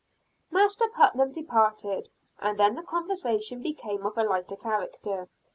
[0.49, 2.09] Master Putnam departed,
[2.39, 5.29] and then the conversation became of a lighter character.